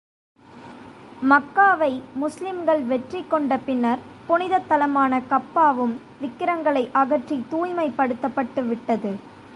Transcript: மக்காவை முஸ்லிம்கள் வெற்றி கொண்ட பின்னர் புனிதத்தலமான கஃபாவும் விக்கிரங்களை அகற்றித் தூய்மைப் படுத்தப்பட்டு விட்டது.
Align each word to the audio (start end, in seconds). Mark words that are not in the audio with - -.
மக்காவை 1.29 2.01
முஸ்லிம்கள் 2.13 2.81
வெற்றி 2.81 3.25
கொண்ட 3.27 3.57
பின்னர் 3.57 3.99
புனிதத்தலமான 4.29 5.21
கஃபாவும் 5.29 5.93
விக்கிரங்களை 6.21 6.89
அகற்றித் 6.93 7.45
தூய்மைப் 7.51 7.93
படுத்தப்பட்டு 7.97 8.67
விட்டது. 8.67 9.15